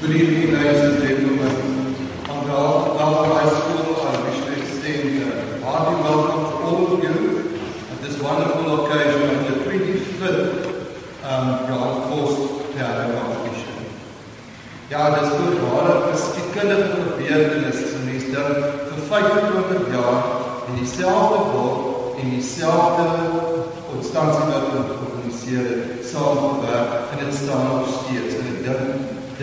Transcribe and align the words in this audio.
Good 0.00 0.16
evening, 0.16 0.54
ladies 0.54 0.80
and 0.80 1.02
gentlemen. 1.02 1.94
On 2.30 2.46
behalf 2.46 2.88
of 2.88 2.96
Belleville 2.96 3.34
High 3.36 3.52
School, 3.52 4.00
I 4.00 4.16
wish 4.24 4.38
to 4.46 4.52
extend 4.58 5.22
a 5.28 5.60
hearty 5.60 5.96
welcome 6.00 6.44
to 6.48 6.56
all 6.64 6.94
of 6.94 7.04
you 7.04 7.60
at 7.92 8.00
this 8.00 8.16
wonderful 8.18 8.86
occasion 8.86 9.28
of 9.28 9.40
the 9.48 9.56
25th 9.68 10.56
um, 11.22 11.66
Grand 11.66 11.98
Force 12.08 12.38
Piano 12.72 13.12
Competition. 13.12 13.84
Ja, 14.88 15.10
dit 15.10 15.22
is 15.22 15.28
goed 15.28 15.60
waar 15.68 15.84
dat 15.84 16.18
verskillende 16.18 16.90
gebeurtenisse 16.94 17.84
is 17.84 17.92
en 17.92 18.04
mens 18.04 18.24
dink 18.24 18.56
vir 18.88 19.02
25 19.08 19.92
jaar 19.92 20.22
in 20.68 20.78
dieselfde 20.78 21.40
dorp 21.52 22.18
en 22.20 22.30
dieselfde 22.30 23.06
instansie 23.98 24.48
wat 24.52 24.64
georganiseer 24.72 25.64
het, 25.70 26.08
saam 26.12 26.38
gewerk 26.38 27.12
en 27.12 27.24
dit 27.24 27.34
staan 27.42 27.66
nog 27.66 27.86
steeds 27.98 28.34
en 28.34 28.49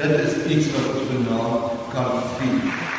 dit 0.01 0.19
is 0.19 0.55
iets 0.55 0.67
wat 0.71 0.93
ons 0.93 1.09
vanaand 1.09 1.63
kan 1.93 2.21
vier. 2.37 2.96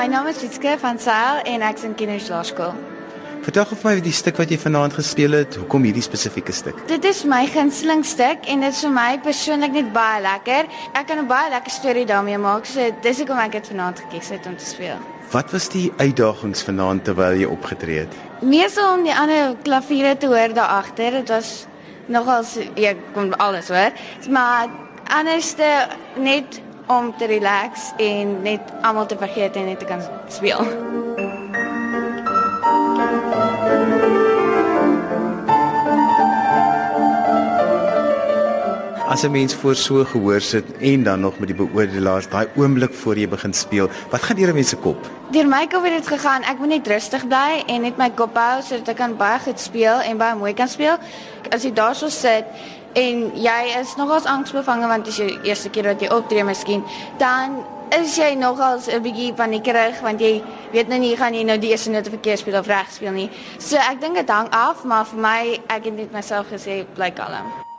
My 0.00 0.06
naam 0.08 0.30
is 0.30 0.38
Litske 0.40 0.78
van 0.80 0.96
Sail 0.98 1.42
en 1.44 1.60
ek's 1.60 1.82
in 1.84 1.92
kinderslaerskool. 1.92 2.70
Vertel 3.44 3.72
of 3.74 3.82
my 3.84 3.90
die 4.00 4.14
stuk 4.16 4.38
wat 4.40 4.48
jy 4.48 4.56
vanaand 4.56 4.94
gespeel 4.96 5.34
het, 5.36 5.58
hoekom 5.60 5.84
hierdie 5.84 6.04
spesifieke 6.06 6.54
stuk? 6.56 6.78
Dit 6.88 7.04
is 7.04 7.20
my 7.28 7.42
gunsteling 7.52 8.00
stuk 8.08 8.48
en 8.48 8.64
dit 8.64 8.72
is 8.72 8.80
vir 8.86 8.94
my 8.94 9.18
persoonlik 9.20 9.74
net 9.76 9.90
baie 9.92 10.22
lekker. 10.24 10.70
Ek 10.96 11.04
kan 11.10 11.20
'n 11.20 11.28
baie 11.28 11.50
lekker 11.52 11.74
storie 11.74 12.06
daarmee 12.08 12.38
maak, 12.38 12.64
so 12.64 12.80
dis 13.02 13.18
hoekom 13.18 13.42
ek 13.44 13.52
dit 13.52 13.68
vanaand 13.74 14.00
gekies 14.00 14.30
het 14.30 14.46
om 14.46 14.56
te 14.56 14.64
speel. 14.64 14.96
Wat 15.32 15.52
was 15.52 15.68
die 15.68 15.92
uitdagings 15.98 16.62
vanaand 16.62 17.04
terwyl 17.04 17.36
jy 17.36 17.44
opgetree 17.44 17.98
het? 17.98 18.16
Meestal 18.40 18.96
om 18.96 19.04
die 19.04 19.14
ander 19.14 19.54
klaviere 19.62 20.16
te 20.16 20.26
hoor 20.26 20.54
daar 20.54 20.80
agter, 20.80 21.10
dit 21.10 21.28
was 21.28 21.66
nogal 22.06 22.42
jy 22.74 22.96
kon 23.12 23.36
alles 23.36 23.68
hoor. 23.68 23.92
Maar 24.30 24.68
anderste 25.08 25.88
net 26.16 26.60
om 26.90 27.16
te 27.16 27.26
relax 27.26 27.92
en 27.96 28.42
net 28.42 28.60
almal 28.82 29.06
te 29.06 29.16
vergeet 29.16 29.56
en 29.56 29.64
net 29.70 29.78
te 29.78 29.86
kan 29.86 30.02
speel. 30.28 30.66
As 39.10 39.22
'n 39.22 39.30
mens 39.30 39.54
voor 39.54 39.74
so 39.74 40.04
gehoor 40.04 40.40
sit 40.40 40.64
en 40.78 41.02
dan 41.02 41.20
nog 41.20 41.38
met 41.38 41.48
die 41.48 41.56
beoordelaars, 41.56 42.28
daai 42.28 42.48
oomblik 42.56 42.94
voor 42.94 43.18
jy 43.18 43.28
begin 43.28 43.52
speel, 43.52 43.88
wat 44.10 44.22
gaan 44.22 44.36
deur 44.36 44.48
'n 44.48 44.54
mens 44.54 44.68
se 44.68 44.76
kop? 44.76 45.10
Deur 45.30 45.46
my 45.46 45.66
kop 45.66 45.82
het 45.82 45.92
dit 45.92 46.06
gegaan. 46.06 46.42
Ek 46.42 46.58
moet 46.58 46.68
net 46.68 46.86
rustig 46.86 47.26
bly 47.26 47.62
en 47.66 47.80
net 47.80 47.96
my 47.96 48.10
kop 48.10 48.36
hou 48.36 48.62
sodat 48.62 48.88
ek 48.88 48.96
kan 48.96 49.16
baie 49.16 49.38
goed 49.38 49.60
speel 49.60 50.00
en 50.00 50.16
baie 50.16 50.34
mooi 50.34 50.54
kan 50.54 50.68
speel. 50.68 50.96
As 51.50 51.62
jy 51.62 51.72
daarso 51.72 52.08
sit 52.08 52.44
en 52.92 53.30
jy 53.34 53.60
is 53.80 53.96
nogals 53.96 54.24
angsbevange 54.24 54.86
want 54.86 55.04
dit 55.04 55.12
is 55.12 55.20
jou 55.22 55.28
eerste 55.42 55.70
keer 55.70 55.92
wat 55.92 56.00
jy 56.00 56.08
optree 56.14 56.44
miskien, 56.44 56.84
dan 57.18 57.62
is 57.90 58.16
jy 58.16 58.34
nogals 58.34 58.86
'n 58.88 59.02
bietjie 59.02 59.32
paniekerig 59.34 60.00
want 60.00 60.20
jy 60.20 60.42
weet 60.72 60.88
nou 60.88 60.98
nie 60.98 61.16
gaan 61.16 61.34
jy 61.34 61.42
nou 61.44 61.58
die 61.58 61.70
eerste 61.70 61.90
note 61.90 62.10
verkeerd 62.10 62.38
speel 62.38 62.58
of 62.58 62.66
reg 62.66 62.90
speel 62.90 63.12
nie. 63.12 63.30
So 63.58 63.76
ek 63.76 64.00
dink 64.00 64.14
dit 64.14 64.28
hang 64.28 64.48
af, 64.50 64.84
maar 64.84 65.04
vir 65.06 65.18
my 65.18 65.60
ek 65.66 65.84
het 65.84 65.96
net 65.96 66.12
myself 66.12 66.46
gesê 66.50 66.84
bly 66.94 67.10
kalm. 67.10 67.69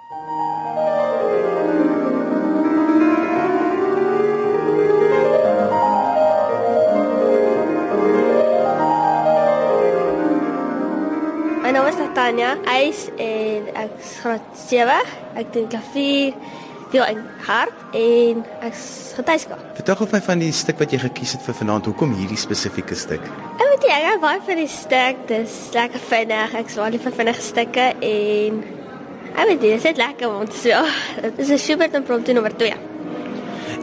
Naam 11.82 11.90
is 11.90 11.98
Natanya. 11.98 12.50
Eis 12.70 13.00
en 13.18 13.70
ek 13.74 13.94
is 13.98 14.10
graad 14.22 14.44
7. 14.54 14.98
Ek 15.42 15.48
doen 15.56 15.64
klavier, 15.72 16.36
veel 16.92 17.08
en 17.08 17.24
harp 17.48 17.96
en 17.98 18.44
ek 18.68 18.76
is 18.76 18.84
getuieska. 19.18 19.58
Vertel 19.80 20.06
my 20.12 20.22
van 20.28 20.44
die 20.46 20.52
stuk 20.54 20.78
wat 20.78 20.94
jy 20.94 21.00
gekies 21.02 21.34
het 21.40 21.48
vir 21.48 21.58
vanaand, 21.58 21.90
hoekom 21.90 22.14
hierdie 22.20 22.38
spesifieke 22.38 22.94
stuk? 22.94 23.26
Ek 23.56 23.66
weet 23.66 23.88
nie, 23.88 23.92
ek 23.98 24.08
hou 24.12 24.16
baie 24.28 24.46
van 24.52 24.62
die 24.62 24.70
stuk. 24.70 25.26
Dis 25.34 25.58
lekker 25.74 26.06
vinnig. 26.14 26.56
Ek 26.62 26.70
swaar 26.70 26.94
lief 26.94 27.10
vir 27.10 27.18
vinnige 27.18 27.50
stukke 27.50 27.90
en 27.98 28.64
ek 29.34 29.42
weet 29.42 29.58
nie, 29.58 29.60
dit 29.66 29.78
is 29.82 29.90
net 29.90 30.06
lekker 30.06 30.30
om 30.30 30.46
te 30.54 30.62
speel. 30.62 30.96
Dit 31.26 31.46
is 31.48 31.50
'n 31.50 31.62
Schubert 31.66 31.98
impromptu 31.98 32.38
nommer 32.38 32.54
2. 32.54 32.76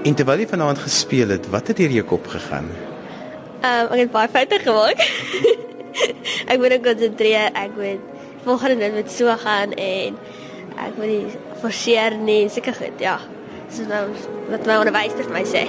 En 0.06 0.14
terwyl 0.14 0.46
jy 0.46 0.52
vanaand 0.54 0.86
gespeel 0.86 1.34
het, 1.34 1.50
wat 1.50 1.66
het 1.66 1.82
deur 1.82 1.90
jou 1.98 2.06
kop 2.14 2.30
gegaan? 2.30 2.70
Ehm 3.58 3.90
um, 3.90 3.90
ek 3.90 4.06
het 4.06 4.12
baie 4.14 4.30
foute 4.30 4.62
gemaak. 4.62 5.02
ek 6.50 6.56
moet 6.60 6.78
konsentreer. 6.84 7.52
Ek 7.58 7.76
moet 7.76 8.02
volgende 8.46 8.74
net 8.82 8.94
met 8.94 9.12
so 9.12 9.34
gaan 9.44 9.74
en 9.74 10.18
ek 10.78 10.96
moet 10.96 11.10
nie 11.10 11.24
forceer 11.62 12.16
nie, 12.16 12.46
seker 12.52 12.76
goed, 12.78 13.00
ja. 13.02 13.18
So 13.68 13.84
nou 13.90 14.06
wat 14.52 14.68
my 14.68 14.78
onderwyser 14.80 15.26
vir 15.26 15.34
my 15.34 15.46
sê. 15.48 15.66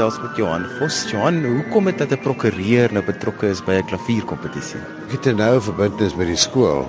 Gesels 0.00 0.22
met 0.22 0.36
Johan 0.36 0.62
Vos. 0.78 1.02
Johan, 1.10 1.42
hoekom 1.44 1.84
dit 1.84 1.98
dat 1.98 2.12
'n 2.12 2.22
prokureur 2.24 2.88
nou 2.92 3.04
betrokke 3.04 3.46
is 3.48 3.60
by 3.60 3.72
'n 3.72 3.84
klavierkompetisie? 3.84 4.80
Ek 5.06 5.12
het 5.12 5.26
'n 5.26 5.36
noue 5.36 5.60
verbintenis 5.60 6.14
met 6.16 6.26
die 6.26 6.36
skool 6.36 6.86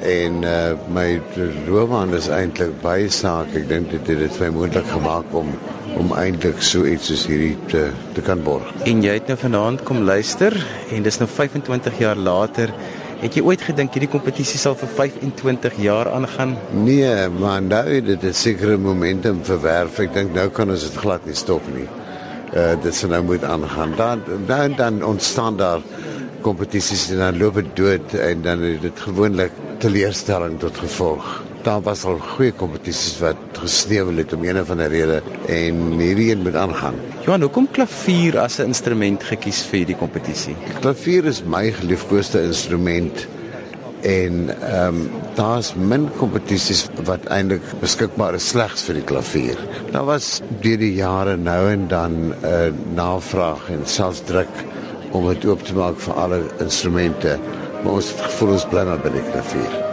en 0.00 0.42
uh 0.42 0.72
my 0.88 1.20
loopbaan 1.66 2.14
is 2.14 2.28
eintlik 2.28 2.80
baie 2.80 3.08
saak. 3.10 3.46
Ek 3.54 3.68
dink 3.68 3.90
dit 3.90 4.06
het 4.06 4.18
dit 4.18 4.40
my 4.40 4.48
moontlik 4.48 4.86
gemaak 4.86 5.24
om 5.32 5.48
om 5.96 6.12
eintlik 6.12 6.62
so 6.62 6.84
iets 6.84 7.06
soos 7.06 7.26
hierdie 7.26 7.56
te 7.66 7.90
te 8.14 8.20
kan 8.20 8.42
borg. 8.42 8.72
En 8.84 9.02
jy 9.02 9.12
het 9.12 9.26
nou 9.26 9.38
vanaand 9.38 9.82
kom 9.82 9.98
luister 10.02 10.66
en 10.90 11.02
dis 11.02 11.18
nou 11.18 11.28
25 11.28 11.98
jaar 11.98 12.16
later. 12.16 12.72
Het 13.20 13.34
jy 13.34 13.42
ooit 13.42 13.62
gedink 13.62 13.92
hierdie 13.92 14.10
kompetisie 14.10 14.58
sal 14.58 14.74
vir 14.74 14.88
25 14.88 15.76
jaar 15.76 16.10
aangaan? 16.10 16.56
Nee, 16.70 17.28
maar 17.28 17.62
nou 17.62 17.88
het 17.88 18.06
dit 18.06 18.22
'n 18.24 18.32
sekere 18.32 18.76
momentum 18.76 19.44
verwerf. 19.44 19.98
Ek 19.98 20.14
dink 20.14 20.34
nou 20.34 20.48
kan 20.48 20.70
ons 20.70 20.82
dit 20.82 20.96
glad 20.96 21.26
nie 21.26 21.34
stop 21.34 21.62
nie. 21.74 21.88
Uh 22.54 22.74
dit 22.82 22.94
sal 22.94 23.10
nou 23.10 23.22
moet 23.24 23.44
aangaan. 23.44 23.94
Dan 23.96 24.22
dan 24.46 24.74
dan 24.76 25.04
ontstaan 25.04 25.56
daar 25.56 25.80
kompetisies 26.40 27.10
en 27.10 27.18
dan 27.18 27.38
loop 27.38 27.54
dit 27.54 27.76
dood 27.76 28.14
en 28.14 28.42
dan 28.42 28.60
het 28.62 28.82
dit 28.82 29.00
gewoonlik 29.00 29.52
teleurstelling 29.78 30.58
tot 30.58 30.78
gevolg. 30.78 31.42
Daar 31.64 31.80
was 31.80 32.04
al 32.04 32.18
goeie 32.18 32.52
kompetisies 32.52 33.18
wat 33.18 33.36
gesneuwel 33.52 34.20
het 34.20 34.32
om 34.32 34.44
een 34.44 34.60
of 34.60 34.70
ander 34.70 34.88
rede 34.88 35.22
en 35.48 35.80
hierdie 35.98 36.30
een 36.30 36.42
moet 36.44 36.54
aangaan. 36.54 36.94
Johan, 37.24 37.40
hoekom 37.40 37.68
klavier 37.70 38.38
as 38.38 38.58
'n 38.58 38.68
instrument 38.70 39.24
gekies 39.24 39.62
vir 39.62 39.78
hierdie 39.78 39.96
kompetisie? 39.96 40.56
Klavier 40.80 41.24
is 41.24 41.42
my 41.42 41.72
geliefkoeste 41.72 42.42
instrument 42.42 43.26
en 44.04 44.48
ehm 44.60 44.96
um, 44.96 45.10
daar's 45.34 45.72
min 45.74 46.04
kompetisies 46.18 46.84
wat 47.08 47.24
eintlik 47.32 47.64
beskikbaar 47.80 48.36
is 48.38 48.48
slegs 48.52 48.84
vir 48.86 49.00
die 49.00 49.06
klavier. 49.08 49.62
Daar 49.90 50.06
was 50.06 50.28
deur 50.62 50.78
die 50.78 50.92
jare 50.94 51.36
nou 51.36 51.62
en 51.70 51.88
dan 51.88 52.12
'n 52.12 52.34
uh, 52.44 52.72
navraag 52.94 53.70
en 53.70 53.86
selfs 53.86 54.22
druk 54.28 54.54
om 55.10 55.28
dit 55.28 55.46
oop 55.46 55.64
te 55.64 55.74
maak 55.74 55.98
vir 55.98 56.14
alle 56.14 56.42
instrumente, 56.58 57.38
maar 57.82 57.92
ons 57.92 58.12
het 58.12 58.20
gevoel 58.20 58.52
ons 58.58 58.68
bly 58.70 58.84
maar 58.84 59.02
by 59.02 59.10
die 59.16 59.26
klavier. 59.32 59.83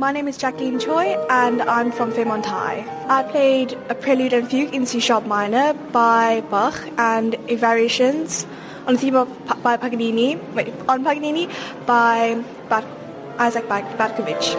My 0.00 0.12
name 0.12 0.28
is 0.28 0.38
Jacqueline 0.38 0.78
Choi 0.80 1.08
and 1.28 1.60
I'm 1.60 1.92
from 1.92 2.10
Fairmont 2.10 2.46
High. 2.46 2.86
I 3.06 3.22
played 3.22 3.76
a 3.90 3.94
prelude 3.94 4.32
and 4.32 4.48
fugue 4.48 4.74
in 4.74 4.86
C 4.86 4.98
sharp 4.98 5.26
minor 5.26 5.74
by 5.92 6.40
Bach 6.48 6.74
and 6.96 7.34
a 7.48 7.56
variations 7.56 8.46
on 8.86 8.94
the 8.94 8.98
theme 8.98 9.14
of 9.14 9.28
by 9.62 9.76
Paganini, 9.76 10.36
wait, 10.54 10.72
on 10.88 11.04
Paganini 11.04 11.50
by 11.84 12.42
Isaac 13.38 13.66
Barkovich. 13.68 14.56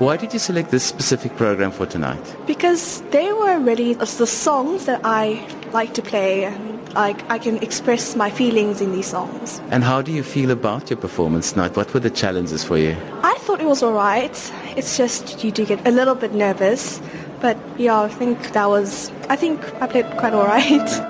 Why 0.00 0.16
did 0.16 0.32
you 0.32 0.40
select 0.40 0.72
this 0.72 0.82
specific 0.82 1.36
program 1.36 1.70
for 1.70 1.86
tonight? 1.86 2.36
Because 2.44 3.02
they 3.12 3.32
were 3.32 3.60
really 3.60 3.94
the 3.94 4.06
songs 4.26 4.86
that 4.86 5.00
I 5.04 5.46
like 5.72 5.94
to 5.94 6.02
play 6.02 6.46
and 6.46 6.69
like 6.94 7.28
I 7.30 7.38
can 7.38 7.56
express 7.62 8.16
my 8.16 8.30
feelings 8.30 8.80
in 8.80 8.92
these 8.92 9.06
songs. 9.06 9.60
And 9.70 9.84
how 9.84 10.02
do 10.02 10.12
you 10.12 10.22
feel 10.22 10.50
about 10.50 10.90
your 10.90 10.96
performance 10.96 11.52
tonight? 11.52 11.76
What 11.76 11.92
were 11.94 12.00
the 12.00 12.10
challenges 12.10 12.64
for 12.64 12.78
you? 12.78 12.96
I 13.22 13.34
thought 13.40 13.60
it 13.60 13.66
was 13.66 13.82
alright. 13.82 14.52
It's 14.76 14.96
just 14.96 15.44
you 15.44 15.50
do 15.50 15.64
get 15.64 15.86
a 15.86 15.90
little 15.90 16.14
bit 16.14 16.32
nervous. 16.32 17.00
But 17.40 17.56
yeah, 17.78 18.00
I 18.00 18.08
think 18.08 18.52
that 18.52 18.68
was 18.68 19.10
I 19.28 19.36
think 19.36 19.60
I 19.82 19.86
played 19.86 20.06
quite 20.18 20.34
alright. 20.34 21.06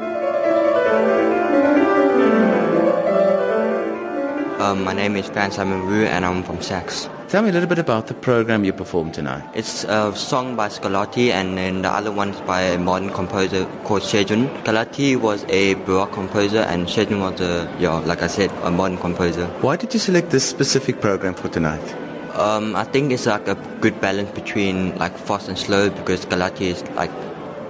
Um, 4.61 4.85
my 4.85 4.93
name 4.93 5.17
is 5.17 5.27
Fan 5.27 5.51
Simon 5.51 5.87
Wu 5.87 6.05
and 6.05 6.23
I'm 6.23 6.43
from 6.43 6.61
Sax. 6.61 7.09
Tell 7.29 7.43
me 7.43 7.49
a 7.49 7.53
little 7.53 7.67
bit 7.67 7.79
about 7.79 8.09
the 8.09 8.13
program 8.13 8.63
you 8.63 8.75
performed 8.75 9.15
tonight. 9.15 9.43
It's 9.55 9.85
a 9.85 10.15
song 10.15 10.55
by 10.55 10.69
Scarlatti 10.69 11.31
and 11.31 11.57
then 11.57 11.81
the 11.81 11.89
other 11.89 12.13
one's 12.13 12.39
by 12.43 12.61
a 12.61 12.79
modern 12.79 13.09
composer 13.09 13.65
called 13.85 14.03
Shejun. 14.03 14.55
Scarlatti 14.63 15.19
was 15.19 15.47
a 15.49 15.75
Baroque 15.87 16.13
composer 16.13 16.59
and 16.59 16.87
Shejun 16.87 17.21
was 17.21 17.41
a, 17.41 17.75
yeah, 17.79 18.01
like 18.01 18.23
I 18.23 18.27
said, 18.27 18.51
a 18.63 18.71
modern 18.71 18.99
composer. 18.99 19.47
Why 19.63 19.77
did 19.77 19.95
you 19.95 19.99
select 19.99 20.29
this 20.29 20.47
specific 20.47 21.01
program 21.01 21.33
for 21.33 21.49
tonight? 21.49 21.95
Um, 22.35 22.77
I 22.77 22.85
think 22.85 23.13
it's 23.13 23.25
like 23.25 23.49
a 23.49 23.55
good 23.81 23.99
balance 23.99 24.31
between 24.33 24.95
like 24.99 25.17
fast 25.17 25.49
and 25.49 25.57
slow 25.57 25.89
because 25.89 26.27
Scarlatti 26.27 26.67
is 26.67 26.83
like, 26.91 27.11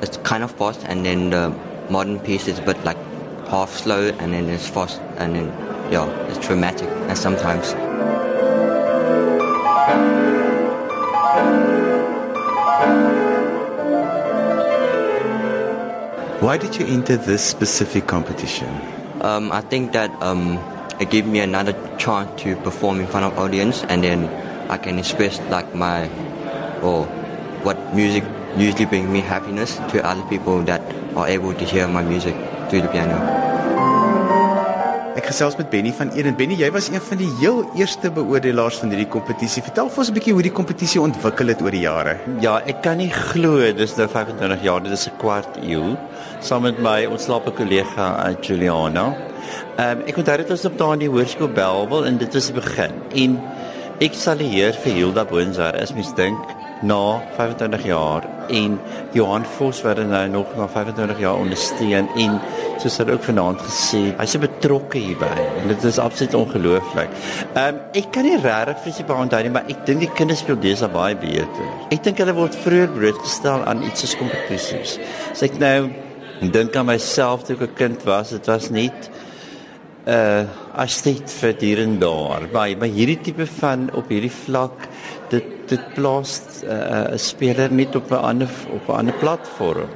it's 0.02 0.16
kind 0.16 0.42
of 0.42 0.50
fast 0.50 0.84
and 0.86 1.06
then 1.06 1.30
the 1.30 1.54
modern 1.88 2.18
piece 2.18 2.48
is 2.48 2.58
a 2.58 2.62
bit 2.62 2.82
like 2.82 2.98
half 3.46 3.70
slow 3.70 4.08
and 4.18 4.32
then 4.32 4.48
it's 4.48 4.66
fast 4.66 5.00
and 5.18 5.36
then, 5.36 5.69
yeah, 5.90 6.08
it's 6.28 6.38
traumatic 6.38 6.88
and 6.88 7.18
sometimes. 7.18 7.74
Why 16.40 16.56
did 16.56 16.76
you 16.76 16.86
enter 16.86 17.16
this 17.16 17.44
specific 17.44 18.06
competition? 18.06 18.68
Um, 19.20 19.52
I 19.52 19.60
think 19.60 19.92
that 19.92 20.10
um, 20.22 20.58
it 20.98 21.10
gave 21.10 21.26
me 21.26 21.40
another 21.40 21.74
chance 21.98 22.40
to 22.42 22.56
perform 22.56 23.00
in 23.00 23.06
front 23.06 23.26
of 23.26 23.38
audience, 23.38 23.84
and 23.84 24.02
then 24.02 24.24
I 24.70 24.78
can 24.78 24.98
express 24.98 25.38
like 25.50 25.74
my 25.74 26.08
or 26.80 27.04
what 27.62 27.94
music 27.94 28.24
usually 28.56 28.86
brings 28.86 29.08
me 29.10 29.20
happiness 29.20 29.76
to 29.92 30.04
other 30.04 30.26
people 30.28 30.62
that 30.62 30.80
are 31.14 31.28
able 31.28 31.52
to 31.52 31.64
hear 31.64 31.86
my 31.86 32.02
music 32.02 32.34
through 32.70 32.82
the 32.82 32.88
piano. 32.88 33.39
Ek 35.18 35.26
gesels 35.26 35.56
met 35.58 35.66
Benny 35.72 35.90
van 35.90 36.12
Eden. 36.14 36.36
Benny, 36.38 36.54
jy 36.54 36.68
was 36.70 36.86
een 36.86 37.02
van 37.02 37.18
die 37.18 37.28
heel 37.40 37.64
eerste 37.74 38.12
beoordelaars 38.14 38.76
van 38.78 38.92
hierdie 38.92 39.08
kompetisie. 39.10 39.62
Vertel 39.66 39.88
vir 39.90 39.98
ons 39.98 40.10
'n 40.10 40.14
bietjie 40.14 40.32
hoe 40.32 40.42
die 40.42 40.52
kompetisie 40.54 41.00
ontwikkel 41.00 41.48
het 41.50 41.62
oor 41.62 41.74
die 41.74 41.82
jare. 41.82 42.16
Ja, 42.40 42.60
ek 42.64 42.82
kan 42.82 42.98
nie 42.98 43.10
glo 43.10 43.72
dis 43.72 43.96
nou 43.96 44.06
25 44.06 44.62
jaar, 44.62 44.80
dit 44.80 44.92
is 44.92 45.08
'n 45.08 45.18
kwart 45.18 45.58
eeu 45.62 45.96
saam 46.40 46.62
met 46.62 46.78
my 46.78 47.06
ontslape 47.06 47.50
kollega 47.50 48.28
uh, 48.28 48.36
Juliana. 48.40 49.16
Ehm 49.76 49.98
um, 49.98 50.06
ek 50.06 50.16
onthou 50.16 50.36
dit 50.36 50.48
was 50.48 50.64
op 50.64 50.78
daardie 50.78 51.08
hoërskool 51.08 51.48
Belwel 51.48 52.06
en 52.06 52.18
dit 52.18 52.34
was 52.34 52.46
die 52.46 52.54
begin. 52.54 52.92
En 53.14 53.40
ek 54.00 54.14
sal 54.14 54.36
die 54.36 54.48
Heer 54.48 54.72
vir 54.72 54.92
Hilda 54.92 55.24
Boonsar 55.24 55.74
as 55.74 55.92
mens 55.92 56.14
dink 56.14 56.38
na 56.82 57.20
25 57.36 57.84
jaar 57.84 58.22
en 58.50 58.78
Johan 59.16 59.44
Vos 59.56 59.82
wat 59.82 60.00
nou 60.02 60.22
nog 60.28 60.56
na 60.56 60.68
25 60.68 61.22
jaar 61.22 61.38
ondersteun 61.40 62.08
en 62.16 62.36
soos 62.80 62.98
hy 63.00 63.06
ook 63.12 63.24
vanaand 63.24 63.62
gesê, 63.64 64.02
hy's 64.18 64.36
betrokke 64.40 65.00
hierby 65.02 65.30
en 65.62 65.68
dit 65.72 65.86
is 65.90 65.98
absoluut 66.02 66.36
ongelooflik. 66.42 67.16
Ehm 67.54 67.74
um, 67.74 67.80
ek 68.00 68.10
kan 68.14 68.26
nie 68.28 68.36
regtig 68.40 68.82
presies 68.84 69.08
beantwoord 69.08 69.46
nie, 69.46 69.54
maar 69.56 69.68
ek 69.72 69.82
dink 69.88 70.04
die 70.04 70.12
kinders 70.16 70.44
speel 70.44 70.60
desa 70.60 70.88
baie 70.92 71.16
beter. 71.18 71.72
Ek 71.92 72.04
dink 72.06 72.22
hulle 72.22 72.36
word 72.36 72.56
vroeër 72.64 72.94
blootgestel 72.94 73.66
aan 73.70 73.84
iets 73.88 74.04
soos 74.04 74.16
kompetisies. 74.20 74.96
As 75.32 75.44
ek 75.46 75.58
nou 75.60 75.90
dink 76.40 76.76
aan 76.76 76.88
myself 76.88 77.44
toe 77.44 77.56
ek 77.56 77.66
'n 77.68 77.76
kind 77.82 78.06
was, 78.08 78.30
dit 78.30 78.46
was 78.46 78.70
net 78.70 79.10
uh 80.06 80.44
as 80.80 81.02
dit 81.02 81.32
vir 81.40 81.54
hier 81.60 81.82
en 81.82 81.98
daar. 82.00 82.46
Maar 82.52 82.76
by 82.80 82.88
hierdie 82.88 83.18
tipe 83.20 83.46
van 83.58 83.90
op 83.92 84.08
hierdie 84.08 84.32
vlak 84.32 84.86
dit 85.30 85.56
dit 85.68 85.82
plaas 85.94 86.40
'n 86.62 86.66
uh, 86.66 87.16
speler 87.16 87.72
net 87.72 87.94
op 87.96 88.10
'n 88.10 88.14
ander 88.14 88.50
op 88.72 88.88
'n 88.88 88.98
ander 88.98 89.14
platform. 89.14 89.90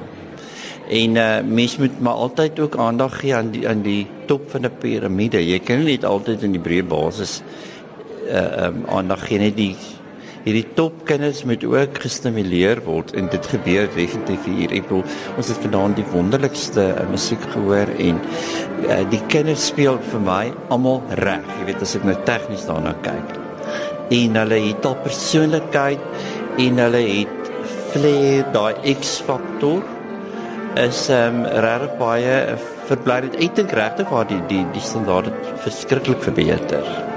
En 0.89 1.15
uh 1.15 1.41
mens 1.41 1.77
moet 1.77 1.99
maar 1.99 2.13
altyd 2.13 2.59
ook 2.59 2.77
aandag 2.77 3.19
gee 3.19 3.35
aan 3.35 3.51
die 3.51 3.67
aan 3.67 3.81
die 3.81 4.07
top 4.27 4.49
van 4.51 4.65
'n 4.65 4.77
piramide. 4.79 5.39
Jy 5.41 5.59
kan 5.59 5.77
nie 5.77 5.97
net 5.97 6.05
altyd 6.05 6.43
in 6.43 6.51
die 6.51 6.61
breë 6.61 6.87
basis 6.87 7.41
uh 8.29 8.65
um, 8.65 8.85
aandag 8.89 9.27
gee 9.27 9.39
net 9.39 9.57
die 9.57 9.75
hierdie 10.45 10.65
topkinders 10.77 11.41
moet 11.49 11.63
ook 11.65 11.97
gestimuleer 12.03 12.83
word 12.85 13.15
en 13.17 13.29
dit 13.33 13.47
gebeur 13.49 13.87
definitief 13.95 14.45
hier. 14.45 14.75
Ek 14.77 14.85
bedoel 14.85 15.05
ons 15.41 15.49
het 15.49 15.63
vanaand 15.65 15.97
die 15.97 16.05
wonderlikste 16.11 16.85
uh, 16.93 17.07
musiek 17.09 17.41
gehoor 17.55 17.89
en 17.97 18.21
uh, 18.85 19.01
die 19.09 19.21
kinders 19.33 19.71
speel 19.71 19.97
vir 20.11 20.21
my 20.27 20.43
almal 20.73 21.01
reg. 21.21 21.49
Jy 21.59 21.71
weet 21.71 21.81
as 21.87 21.95
ek 21.97 22.05
nou 22.05 22.17
tegnies 22.29 22.67
daarna 22.69 22.93
kyk 23.05 23.41
en 24.13 24.37
hulle 24.37 24.61
het 24.67 24.85
al 24.85 24.99
persoonlikheid 25.01 26.61
en 26.61 26.81
hulle 26.83 27.01
het 27.07 27.51
flair 27.95 28.45
daai 28.53 28.93
X-faktor 28.93 29.81
is 30.77 31.05
ehm 31.09 31.41
um, 31.41 31.49
regtig 31.63 31.97
baie 31.97 32.37
verblydend. 32.89 33.39
Ek 33.39 33.57
dink 33.57 33.73
regtig 33.79 34.11
waar 34.11 34.27
die 34.29 34.41
die 34.51 34.65
die 34.75 34.83
standaard 34.83 35.31
verskriklik 35.63 36.21
verbeter. 36.21 37.14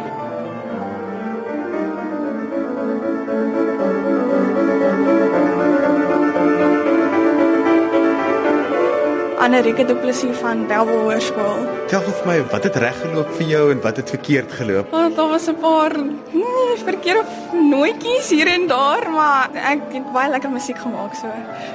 Annerike 9.58 9.84
Du 9.88 9.94
Plessis 9.99 10.37
van 10.38 10.60
Bellville 10.70 11.00
Hoërskool. 11.02 11.64
Tel 11.90 12.05
vir 12.06 12.26
my, 12.28 12.34
wat 12.52 12.66
het 12.69 12.76
reg 12.78 12.99
geloop 13.02 13.32
vir 13.40 13.49
jou 13.50 13.62
en 13.72 13.81
wat 13.82 13.96
het 13.99 14.12
verkeerd 14.14 14.52
geloop? 14.55 14.93
Oh, 14.94 15.08
daar 15.16 15.32
was 15.32 15.49
'n 15.50 15.56
paar 15.58 15.96
nee, 15.99 16.76
verkeerde 16.84 17.25
nootjies 17.52 18.31
hier 18.31 18.46
en 18.46 18.69
daar, 18.69 19.10
maar 19.10 19.50
ek 19.55 19.81
het 19.93 20.12
baie 20.12 20.31
lekker 20.31 20.50
musiek 20.50 20.78
gemaak 20.78 21.14
so. 21.14 21.26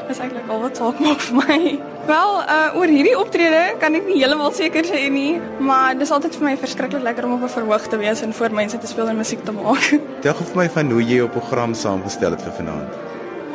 Dis 0.07 0.19
eintlik 0.19 0.47
al 0.47 0.62
wat 0.62 0.77
saak 0.77 1.00
maak 1.00 1.19
vir 1.19 1.35
my. 1.35 1.80
Wel, 2.07 2.31
uh 2.56 2.77
oor 2.77 2.88
hierdie 2.88 3.19
optrede 3.19 3.75
kan 3.80 3.95
ek 3.95 4.07
nie 4.07 4.19
heeltemal 4.21 4.53
seker 4.53 4.83
sê 4.83 5.09
nie, 5.12 5.41
maar 5.59 5.97
dis 5.97 6.12
altyd 6.12 6.35
vir 6.35 6.50
my 6.50 6.57
verskriklik 6.57 7.03
lekker 7.03 7.25
om 7.25 7.33
op 7.33 7.44
'n 7.44 7.56
verhoog 7.59 7.88
te 7.88 7.97
wees 7.97 8.21
en 8.21 8.33
voor 8.33 8.51
mense 8.51 8.77
te 8.77 8.88
speel 8.88 9.07
en 9.07 9.18
musiek 9.18 9.44
te 9.44 9.52
maak. 9.52 9.99
Tel 10.21 10.33
vir 10.33 10.56
my 10.56 10.69
van 10.69 10.92
hoe 10.92 11.04
jy 11.04 11.16
jou 11.16 11.30
program 11.30 11.73
saamgestel 11.73 12.31
het 12.31 12.42
vir 12.42 12.54
vanaand. 12.54 12.90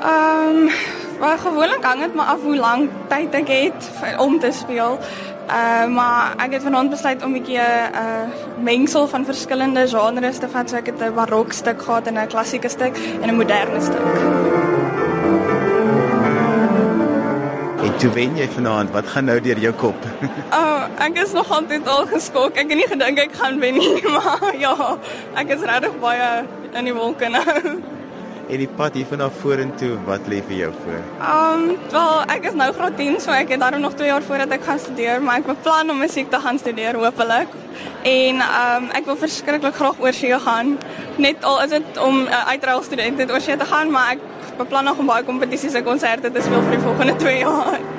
Ehm 0.03 0.69
um, 0.69 0.71
Maar 1.19 1.39
gewoonlik 1.39 1.85
hang 1.85 2.01
dit 2.01 2.15
maar 2.15 2.27
af 2.27 2.43
hoe 2.43 2.57
lank 2.57 2.91
tyd 3.09 3.35
ek 3.35 3.49
het 3.49 3.91
vir, 4.01 4.19
om 4.19 4.39
te 4.41 4.53
speel. 4.53 4.99
Uh 5.49 5.87
maar 5.89 6.35
ek 6.37 6.53
het 6.59 6.63
vanaand 6.63 6.91
besluit 6.91 7.23
om 7.25 7.31
'n 7.31 7.39
bietjie 7.41 7.59
'n 7.59 7.95
uh, 7.95 8.29
mengsel 8.63 9.09
van 9.09 9.25
verskillende 9.25 9.89
genres 9.89 10.39
te 10.39 10.49
vat. 10.49 10.71
So 10.71 10.77
ek 10.77 10.87
het 10.87 11.03
'n 11.03 11.15
barok 11.15 11.53
stuk 11.53 11.83
gehad 11.83 12.07
en 12.07 12.19
'n 12.19 12.27
klassieke 12.27 12.69
stuk 12.69 12.97
en 13.23 13.29
'n 13.29 13.37
moderne 13.37 13.81
stuk. 13.81 14.07
Toe 17.99 18.13
wen 18.15 18.37
jy 18.37 18.47
vanaand, 18.49 18.91
wat 18.95 19.07
gaan 19.07 19.25
nou 19.25 19.41
deur 19.41 19.59
jou 19.59 19.73
kop? 19.75 20.05
oh, 20.61 20.85
ek 21.03 21.19
is 21.19 21.33
nog 21.33 21.51
altyd 21.51 21.89
al 21.89 22.07
geskok. 22.07 22.55
Ek 22.55 22.71
het 22.71 22.79
nie 22.79 22.87
gedink 22.87 23.19
ek 23.19 23.35
gaan 23.35 23.59
wen 23.59 23.75
nie, 23.75 24.03
maar 24.17 24.55
ja, 24.55 24.99
ek 25.35 25.49
is 25.49 25.67
regtig 25.67 25.99
baie 25.99 26.45
in 26.79 26.85
die 26.85 26.95
wolke 26.95 27.29
nou. 27.29 27.98
En 28.49 28.57
die 28.57 28.69
pad 28.77 28.95
hier 28.97 29.05
vanaf 29.09 29.35
vorentoe, 29.43 29.99
wat 30.07 30.29
lê 30.33 30.39
vir 30.49 30.57
jou 30.57 30.69
voor? 30.83 31.03
Ehm, 31.21 31.65
um, 31.69 31.75
wel, 31.93 32.23
ek 32.33 32.47
is 32.49 32.55
nou 32.57 32.69
graad 32.73 32.97
10, 32.97 33.19
so 33.21 33.35
ek 33.37 33.53
het 33.53 33.61
daarom 33.61 33.85
nog 33.85 33.97
2 33.99 34.09
jaar 34.09 34.25
voordat 34.25 34.55
ek 34.57 34.65
gaan 34.65 34.81
studeer, 34.81 35.21
maar 35.23 35.43
ek 35.43 35.51
beplan 35.51 35.93
om 35.93 36.01
musiek 36.01 36.31
te 36.33 36.41
gaan 36.41 36.59
studeer 36.59 36.97
hopelik. 36.97 37.53
En 38.09 38.41
ehm 38.41 38.89
um, 38.89 38.89
ek 38.97 39.05
wil 39.05 39.21
verskriklik 39.21 39.77
graag 39.77 40.01
oor 40.01 40.17
see 40.17 40.41
gaan. 40.47 40.79
Net 41.17 41.45
al 41.45 41.63
is 41.67 41.77
dit 41.77 42.01
om 42.01 42.25
'n 42.25 42.33
uh, 42.33 42.49
uitruil 42.55 42.83
student 42.83 43.31
oor 43.31 43.41
see 43.41 43.57
te 43.57 43.69
gaan, 43.69 43.91
maar 43.91 44.17
ek 44.17 44.25
beplan 44.57 44.85
nog 44.85 44.99
om 44.99 45.07
baie 45.07 45.25
kompetisies 45.25 45.75
en 45.75 45.85
konserte 45.85 46.33
te 46.33 46.41
speel 46.41 46.63
vir 46.63 46.77
die 46.79 46.85
volgende 46.89 47.17
2 47.17 47.39
jaar. 47.39 47.98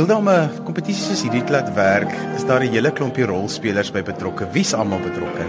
Hilda 0.00 0.16
om 0.16 0.28
'n 0.32 0.64
kompetisie 0.64 1.04
soos 1.04 1.22
hierdie 1.26 1.42
te 1.44 1.52
laat 1.52 1.74
werk, 1.76 2.12
is 2.36 2.44
daar 2.48 2.64
'n 2.64 2.72
hele 2.72 2.90
klompie 2.90 3.26
rolspelers 3.26 3.92
by 3.92 4.02
betrokke. 4.02 4.48
Wie's 4.52 4.72
almal 4.72 4.98
betrokke? 4.98 5.44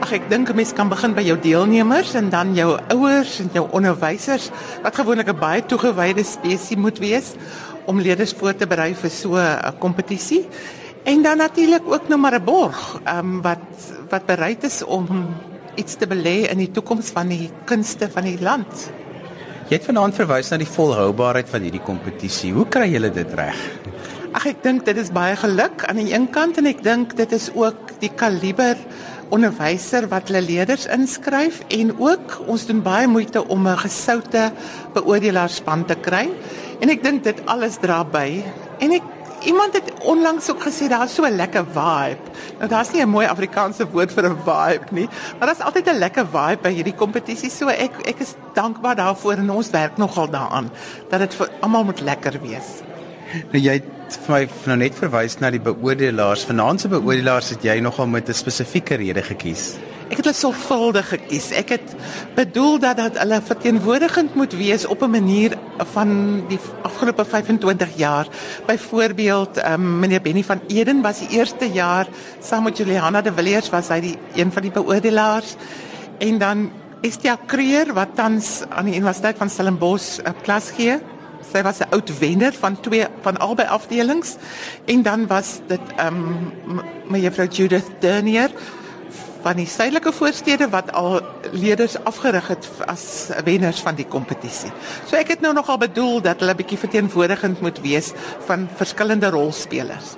Ag 0.00 0.12
ek 0.12 0.28
dink 0.28 0.50
'n 0.50 0.56
mens 0.56 0.72
kan 0.72 0.88
begin 0.88 1.14
by 1.14 1.22
jou 1.22 1.38
deelnemers 1.40 2.14
en 2.14 2.28
dan 2.28 2.54
jou 2.54 2.78
ouers 2.90 3.40
en 3.40 3.48
jou 3.52 3.66
onderwysers 3.70 4.50
wat 4.82 4.94
gewoonlik 4.94 5.28
'n 5.28 5.38
baie 5.38 5.62
toegewyde 5.66 6.24
spesie 6.24 6.76
moet 6.76 6.98
wees 6.98 7.32
om 7.86 8.00
leerders 8.00 8.32
voor 8.32 8.54
te 8.54 8.66
berei 8.66 8.94
vir 8.94 9.10
so 9.10 9.36
'n 9.36 9.78
kompetisie. 9.78 10.46
En 11.04 11.22
dan 11.22 11.36
natuurlik 11.36 11.82
ook 11.86 12.08
nog 12.08 12.20
maar 12.20 12.34
'n 12.34 12.44
borg, 12.44 13.00
ehm 13.04 13.18
um, 13.18 13.42
wat 13.42 13.64
wat 14.10 14.26
bereid 14.26 14.62
is 14.64 14.84
om 14.84 15.06
iets 15.74 15.94
te 15.94 16.06
belê 16.06 16.50
in 16.50 16.58
die 16.58 16.70
toekoms 16.70 17.10
van 17.10 17.28
die 17.28 17.50
kunste 17.64 18.10
van 18.10 18.24
die 18.24 18.40
land. 18.40 18.90
Jy 19.70 19.76
het 19.78 19.84
vanaand 19.86 20.16
verwys 20.18 20.48
na 20.50 20.56
die 20.58 20.66
volhoubaarheid 20.66 21.46
van 21.46 21.62
hierdie 21.62 21.82
kompetisie. 21.86 22.48
Hoe 22.50 22.64
kry 22.74 22.88
julle 22.90 23.06
dit 23.14 23.34
reg? 23.38 23.58
Ag 24.34 24.48
ek 24.50 24.64
dink 24.64 24.82
dit 24.88 24.98
is 24.98 25.12
baie 25.14 25.36
geluk 25.38 25.84
aan 25.86 26.00
die 26.00 26.08
een 26.10 26.26
kant 26.34 26.58
en 26.58 26.66
ek 26.66 26.80
dink 26.82 27.14
dit 27.14 27.30
is 27.36 27.46
ook 27.54 27.92
die 28.02 28.10
kaliber 28.10 28.74
onderwyser 29.30 30.08
wat 30.10 30.26
hulle 30.26 30.42
leerders 30.42 30.88
inskryf 30.90 31.60
en 31.70 31.94
ook 32.02 32.34
ons 32.50 32.66
doen 32.66 32.82
baie 32.82 33.06
moeite 33.06 33.44
om 33.46 33.68
'n 33.70 33.78
gesoute 33.84 34.50
beoordelaarspan 34.98 35.86
te 35.86 35.94
kry. 35.94 36.26
En 36.82 36.90
ek 36.90 37.04
dink 37.06 37.22
dit 37.22 37.38
alles 37.46 37.78
dra 37.78 38.02
by. 38.02 38.42
En 38.80 38.90
ek 38.90 39.06
Iemand 39.44 39.72
het 39.72 39.92
onlangs 40.04 40.50
ook 40.50 40.62
gesê 40.62 40.88
daar's 40.88 41.14
so 41.14 41.24
'n 41.24 41.36
lekker 41.36 41.64
vibe. 41.64 42.24
Nou 42.58 42.68
daar's 42.68 42.90
nie 42.92 43.02
'n 43.02 43.08
mooi 43.08 43.26
Afrikaanse 43.26 43.90
woord 43.90 44.12
vir 44.12 44.24
'n 44.30 44.36
vibe 44.44 44.84
nie, 44.90 45.08
maar 45.38 45.46
daar's 45.46 45.60
altyd 45.60 45.88
'n 45.88 45.98
lekker 45.98 46.26
vibe 46.26 46.62
by 46.62 46.72
hierdie 46.72 46.94
kompetisie. 46.94 47.50
So 47.50 47.68
ek 47.68 47.90
ek 48.04 48.20
is 48.20 48.34
dankbaar 48.54 48.96
daarvoor 48.96 49.32
en 49.32 49.50
ons 49.50 49.70
werk 49.70 49.96
nogal 49.96 50.30
daaraan 50.30 50.70
dat 51.08 51.20
dit 51.20 51.34
vir 51.34 51.48
almal 51.60 51.84
moet 51.84 52.00
lekker 52.00 52.40
wees. 52.42 52.82
Nou 53.52 53.62
jy 53.62 53.72
het 53.72 54.18
vir 54.26 54.34
my 54.34 54.48
nou 54.66 54.76
net 54.76 54.94
verwys 54.94 55.38
na 55.38 55.50
die 55.50 55.60
beoordelaars. 55.60 56.44
Vanaand 56.44 56.80
se 56.80 56.88
beoordelaars 56.88 57.50
het 57.50 57.62
jy 57.62 57.80
nogal 57.80 58.06
met 58.06 58.28
'n 58.28 58.34
spesifieke 58.34 58.94
rede 58.94 59.22
gekies. 59.22 59.78
Ek 60.10 60.18
het 60.18 60.26
hulle 60.26 60.34
sorgvuldig 60.34 61.06
gekies. 61.12 61.52
Ek 61.54 61.68
het 61.76 61.92
bedoel 62.34 62.80
dat 62.82 62.98
dat 62.98 63.18
hulle 63.20 63.36
verteenwoordigend 63.46 64.34
moet 64.34 64.56
wees 64.58 64.82
op 64.90 65.04
'n 65.06 65.10
manier 65.10 65.54
van 65.92 66.42
die 66.48 66.58
afgelope 66.82 67.24
25 67.24 67.96
jaar. 67.96 68.26
Byvoorbeeld, 68.66 69.56
ehm 69.56 69.72
um, 69.72 69.98
meneer 69.98 70.20
Benny 70.22 70.42
van 70.42 70.60
Eden 70.66 71.02
was 71.02 71.18
die 71.18 71.38
eerste 71.38 71.70
jaar 71.70 72.08
saam 72.40 72.62
met 72.62 72.76
Juliana 72.76 73.22
de 73.22 73.32
Villiers 73.32 73.70
was 73.70 73.88
hy 73.88 74.00
die 74.00 74.18
een 74.34 74.52
van 74.52 74.62
die 74.62 74.70
beoordelaars. 74.70 75.54
En 76.18 76.38
dan 76.38 76.70
Estia 77.00 77.38
Creer 77.46 77.92
wat 77.92 78.08
tans 78.14 78.62
aan 78.68 78.84
die 78.84 78.94
Universiteit 78.94 79.36
van 79.36 79.50
Stellenbosch 79.50 80.18
'n 80.18 80.34
klas 80.42 80.70
gee. 80.70 80.98
Sy 81.52 81.62
was 81.62 81.78
'n 81.78 81.90
oud 81.90 82.18
wenner 82.18 82.52
van 82.52 82.80
twee 82.80 83.06
van 83.22 83.38
albei 83.38 83.68
afdelings. 83.68 84.36
En 84.84 85.02
dan 85.02 85.26
was 85.26 85.60
dit 85.66 85.80
ehm 85.96 86.14
um, 86.14 86.80
mevrou 87.06 87.48
Judith 87.48 87.86
Dernier 88.00 88.50
van 89.42 89.56
die 89.60 89.68
suidelike 89.68 90.12
voorstede 90.12 90.68
wat 90.72 90.92
al 90.96 91.20
leerders 91.52 91.96
afgerig 92.08 92.48
het 92.52 92.68
as 92.90 93.04
wenners 93.44 93.80
van 93.84 93.96
die 93.98 94.06
kompetisie. 94.08 94.72
So 95.08 95.16
ek 95.16 95.34
het 95.36 95.44
nou 95.44 95.52
nogal 95.56 95.80
bedoel 95.80 96.20
dat 96.24 96.42
hulle 96.42 96.56
bietjie 96.58 96.80
verteenwoordigend 96.80 97.60
moet 97.64 97.80
wees 97.84 98.12
van 98.48 98.68
verskillende 98.80 99.30
rolspelers. 99.32 100.16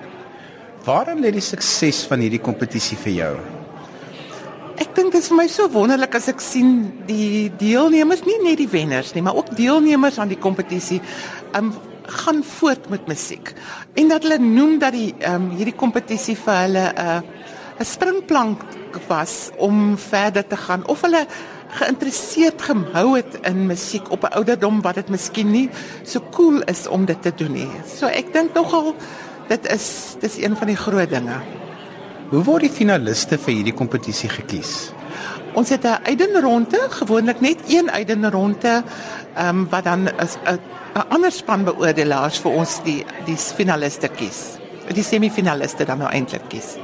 Waarin 0.84 1.22
lê 1.22 1.30
die 1.30 1.44
sukses 1.44 2.02
van 2.10 2.24
hierdie 2.24 2.42
kompetisie 2.42 2.98
vir 2.98 3.14
jou? 3.14 3.34
Ek 4.82 4.96
dink 4.96 5.12
dit 5.14 5.20
is 5.20 5.28
vir 5.30 5.38
my 5.38 5.46
so 5.52 5.68
wonderlik 5.70 6.16
as 6.18 6.26
ek 6.32 6.40
sien 6.42 6.72
die 7.06 7.52
deelnemers, 7.60 8.24
nie 8.26 8.40
net 8.42 8.58
die 8.58 8.70
wenners 8.72 9.12
nie, 9.14 9.22
maar 9.22 9.38
ook 9.38 9.52
deelnemers 9.54 10.18
aan 10.18 10.32
die 10.32 10.40
kompetisie, 10.40 10.98
um 11.58 11.70
gaan 12.02 12.40
voort 12.42 12.88
met 12.90 13.06
musiek. 13.06 13.52
En 13.94 14.08
dat 14.10 14.24
hulle 14.26 14.40
noem 14.42 14.80
dat 14.82 14.96
die 14.96 15.12
um 15.28 15.52
hierdie 15.54 15.76
kompetisie 15.78 16.34
vir 16.34 16.56
hulle 16.64 16.82
'n 16.90 16.98
uh, 16.98 17.20
'n 17.78 17.84
springplank 17.84 18.60
was 19.08 19.50
om 19.56 19.98
verder 19.98 20.46
te 20.46 20.56
gaan 20.56 20.86
of 20.86 21.00
hulle 21.00 21.26
geïnteresseerd 21.72 22.62
gehou 22.62 23.16
het 23.16 23.38
in 23.48 23.66
musiek 23.66 24.10
op 24.10 24.22
'n 24.24 24.34
ouderdom 24.34 24.82
wat 24.82 24.94
dit 24.94 25.08
miskien 25.08 25.50
nie 25.50 25.70
so 26.02 26.20
cool 26.30 26.60
is 26.60 26.86
om 26.86 27.04
dit 27.04 27.22
te 27.22 27.32
doen 27.34 27.52
nie. 27.52 27.70
So 27.96 28.06
ek 28.06 28.32
dink 28.32 28.54
nogal 28.54 28.94
dit 29.48 29.72
is 29.72 30.16
dis 30.20 30.36
een 30.36 30.56
van 30.56 30.66
die 30.66 30.76
groot 30.76 31.10
dinge. 31.10 31.40
Hoe 32.30 32.44
word 32.44 32.60
die 32.60 32.70
finaliste 32.70 33.38
vir 33.38 33.54
hierdie 33.54 33.74
kompetisie 33.74 34.28
gekies? 34.28 34.92
Ons 35.54 35.68
het 35.68 35.84
'n 35.84 36.00
uitdenronde, 36.04 36.80
gewoonlik 36.90 37.40
net 37.40 37.58
een 37.68 37.90
uitdenronde, 37.90 38.82
ehm 39.34 39.48
um, 39.48 39.68
wat 39.68 39.84
dan 39.84 40.08
'n 40.08 40.60
'n 40.94 41.08
ander 41.08 41.32
span 41.32 41.64
beoordelaars 41.64 42.38
vir 42.38 42.52
ons 42.52 42.82
die 42.84 43.04
die 43.24 43.36
finaliste 43.36 44.08
kies. 44.08 44.58
Die 44.92 45.04
semifinaliste 45.04 45.84
dan 45.84 45.98
nou 45.98 46.10
eintlik 46.10 46.48
kies. 46.48 46.76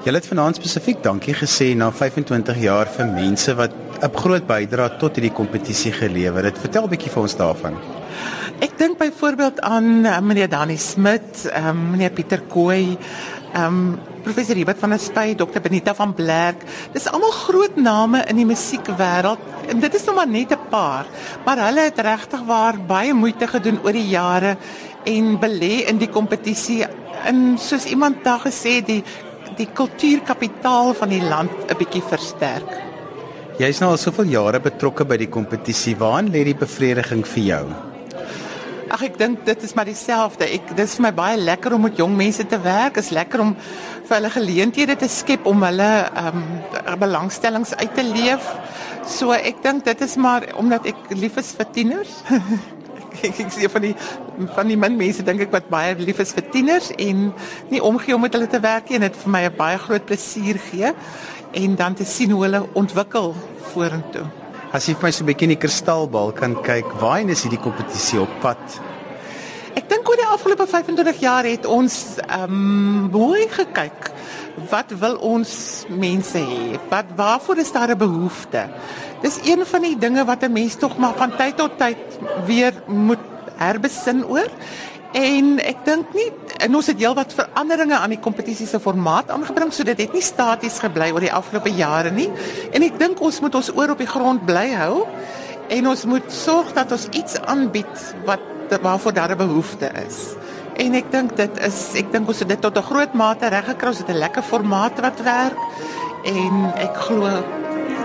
Jy 0.00 0.14
het 0.16 0.24
vanaand 0.24 0.56
spesifiek 0.56 1.02
dankie 1.04 1.34
gesê 1.36 1.74
na 1.76 1.90
25 1.92 2.56
jaar 2.62 2.88
vir 2.88 3.08
mense 3.12 3.52
wat 3.52 3.72
'n 4.00 4.16
groot 4.16 4.46
bydrae 4.48 4.96
tot 4.96 5.16
hierdie 5.16 5.36
kompetisie 5.36 5.92
gelewer 5.92 6.44
het. 6.44 6.56
Vertel 6.56 6.84
'n 6.84 6.88
bietjie 6.88 7.10
vir 7.12 7.22
ons 7.22 7.36
daarvan. 7.36 7.74
Ek 8.60 8.78
dink 8.78 8.96
byvoorbeeld 8.96 9.60
aan 9.60 10.06
uh, 10.06 10.18
meneer 10.20 10.48
Dani 10.48 10.78
Smit, 10.78 11.52
um, 11.52 11.90
meneer 11.90 12.10
Pieter 12.10 12.40
Kooi, 12.40 12.96
um, 13.54 13.98
professor 14.22 14.56
Hubert 14.56 14.78
van 14.78 14.90
der 14.90 14.98
Spy, 14.98 15.34
dokter 15.34 15.60
Benita 15.60 15.94
van 15.94 16.14
Blerk. 16.14 16.64
Dis 16.92 17.06
almal 17.06 17.30
groot 17.30 17.76
name 17.76 18.24
in 18.26 18.36
die 18.36 18.46
musiekwêreld 18.46 19.38
en 19.68 19.80
dit 19.80 19.94
is 19.94 20.04
nog 20.04 20.14
maar 20.14 20.28
net 20.28 20.52
'n 20.52 20.68
paar, 20.70 21.04
maar 21.44 21.58
hulle 21.58 21.80
het 21.80 21.98
regtig 22.00 22.40
waar 22.46 22.74
baie 22.86 23.12
moeite 23.12 23.46
gedoen 23.46 23.80
oor 23.84 23.92
die 23.92 24.08
jare 24.08 24.56
en 25.04 25.38
belê 25.38 25.84
in 25.88 25.98
die 25.98 26.08
kompetisie. 26.08 26.86
En 27.24 27.58
soos 27.58 27.84
iemand 27.84 28.24
daar 28.24 28.40
gesê 28.40 28.80
die 28.84 29.04
die 29.60 29.68
kultuurkapitaal 29.76 30.94
van 30.96 31.12
die 31.12 31.22
land 31.22 31.52
'n 31.68 31.76
bietjie 31.76 32.02
versterk. 32.02 32.70
Jy's 33.60 33.80
nou 33.80 33.90
al 33.92 34.00
soveel 34.00 34.32
jare 34.32 34.60
betrokke 34.60 35.04
by 35.04 35.16
die 35.20 35.28
kompetisie. 35.28 35.96
Waaraan 35.96 36.30
lê 36.32 36.44
die 36.44 36.56
bevrediging 36.56 37.26
vir 37.26 37.44
jou? 37.44 37.64
Ag 38.90 39.02
ek 39.02 39.18
dink 39.18 39.44
dit 39.44 39.62
is 39.62 39.74
maar 39.74 39.84
dieselfde. 39.84 40.44
Ek 40.44 40.76
dis 40.76 40.94
vir 40.96 41.02
my 41.02 41.12
baie 41.12 41.36
lekker 41.36 41.74
om 41.74 41.82
met 41.82 41.96
jong 41.96 42.16
mense 42.16 42.46
te 42.46 42.58
werk. 42.58 42.96
Is 42.96 43.10
lekker 43.10 43.40
om 43.40 43.54
vir 44.08 44.16
hulle 44.16 44.30
geleenthede 44.30 44.96
te 44.96 45.08
skep 45.08 45.46
om 45.46 45.62
hulle 45.62 46.08
ehm 46.08 46.40
um, 46.40 46.98
belangstellings 46.98 47.74
uit 47.74 47.94
te 47.94 48.02
leef. 48.02 48.42
So 49.06 49.32
ek 49.32 49.62
dink 49.62 49.84
dit 49.84 50.00
is 50.00 50.16
maar 50.16 50.42
omdat 50.56 50.86
ek 50.86 50.96
lief 51.10 51.36
is 51.36 51.52
vir 51.52 51.66
tieners. 51.72 52.22
ek 53.12 53.40
ek 53.44 53.52
sien 53.52 53.70
van 53.70 53.82
die 53.82 53.94
van 54.56 54.66
die 54.70 54.76
min 54.76 54.96
mense 54.96 55.22
dink 55.26 55.40
ek 55.40 55.52
wat 55.52 55.68
baie 55.72 55.94
lief 55.98 56.20
is 56.20 56.32
vir 56.36 56.46
tieners 56.50 56.90
en 56.98 57.32
nie 57.70 57.82
omgee 57.82 58.14
om 58.14 58.20
met 58.20 58.34
hulle 58.34 58.48
te 58.50 58.60
werk 58.60 58.90
nie 58.90 59.00
en 59.00 59.08
dit 59.08 59.16
vir 59.22 59.30
my 59.30 59.42
'n 59.48 59.56
baie 59.56 59.78
groot 59.78 60.06
plesier 60.06 60.58
gee 60.70 60.92
en 61.52 61.76
dan 61.76 61.94
te 61.94 62.04
sien 62.04 62.30
hoe 62.30 62.44
hulle 62.44 62.62
ontwikkel 62.74 63.34
vorentoe. 63.72 64.26
As 64.72 64.86
jy 64.86 64.94
vir 64.94 65.02
my 65.02 65.10
so 65.10 65.24
'n 65.24 65.26
bietjie 65.26 65.48
in 65.48 65.56
die 65.56 65.62
kristalbal 65.66 66.32
kan 66.32 66.54
kyk, 66.62 66.86
waarheen 67.00 67.30
is 67.30 67.42
hierdie 67.42 67.58
kompetisie 67.58 68.20
op 68.20 68.30
pad? 68.40 68.80
Ek 69.74 69.88
dink 69.88 70.08
oor 70.08 70.16
die 70.16 70.26
afgelope 70.26 70.66
25 70.66 71.20
jaar 71.20 71.44
het 71.44 71.66
ons 71.66 72.18
ehm 72.26 72.44
um, 72.44 73.10
mooi 73.10 73.48
gekyk. 73.48 74.10
Wat 74.70 74.90
wil 74.98 75.16
ons 75.16 75.84
mense 75.88 76.38
hê? 76.38 76.78
Wat 76.90 77.04
waarvoor 77.16 77.58
is 77.58 77.72
daar 77.72 77.90
'n 77.90 77.98
behoefte? 77.98 78.68
Dis 79.22 79.38
een 79.44 79.66
van 79.66 79.82
die 79.82 79.98
dinge 79.98 80.24
wat 80.24 80.42
'n 80.42 80.52
mens 80.52 80.74
tog 80.74 80.96
maar 80.98 81.14
van 81.14 81.36
tyd 81.36 81.56
tot 81.56 81.78
tyd 81.78 81.98
weer 82.46 82.72
moet 82.86 83.18
herbesin 83.56 84.26
oor. 84.26 84.48
En 85.12 85.58
ek 85.58 85.84
dink 85.84 86.12
nie 86.14 86.30
en 86.56 86.74
ons 86.74 86.86
het 86.86 86.98
heelwat 86.98 87.34
veranderinge 87.34 87.96
aan 87.96 88.12
die 88.14 88.20
kompetisie 88.22 88.66
se 88.66 88.80
formaat 88.80 89.30
aangebring, 89.30 89.72
so 89.72 89.82
dit 89.82 89.98
het 89.98 90.12
nie 90.12 90.22
staties 90.22 90.78
gebly 90.78 91.10
oor 91.10 91.20
die 91.20 91.32
afgelope 91.32 91.72
jare 91.74 92.10
nie. 92.10 92.30
En 92.70 92.82
ek 92.82 92.98
dink 92.98 93.20
ons 93.20 93.40
moet 93.40 93.54
ons 93.54 93.72
oor 93.74 93.90
op 93.90 93.98
die 93.98 94.06
grond 94.06 94.44
bly 94.46 94.70
hou 94.70 95.06
en 95.68 95.88
ons 95.88 96.04
moet 96.04 96.32
sorg 96.32 96.72
dat 96.72 96.92
ons 96.92 97.08
iets 97.10 97.40
aanbied 97.40 98.14
wat 98.24 98.40
waarvoor 98.82 99.12
daar 99.12 99.30
'n 99.30 99.36
behoefte 99.36 99.90
is. 100.06 100.34
En 100.76 100.94
ek 100.94 101.10
dink 101.10 101.36
dit 101.36 101.58
is 101.66 101.78
ek 101.94 102.12
dink 102.12 102.28
ons 102.28 102.38
het 102.38 102.48
dit 102.48 102.60
tot 102.60 102.76
'n 102.76 102.82
groot 102.82 103.12
mate 103.14 103.48
reggekry, 103.48 103.88
ons 103.88 103.98
het 103.98 104.10
'n 104.10 104.22
lekker 104.24 104.42
formaat 104.42 105.00
wat 105.00 105.22
werk 105.22 105.58
en 106.24 106.72
ek 106.76 106.94
glo 106.96 107.28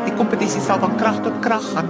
die 0.06 0.16
kompetisie 0.16 0.62
sal 0.62 0.80
van 0.80 0.96
krag 0.98 1.22
tot 1.22 1.40
krag 1.42 1.66
gaan. 1.74 1.90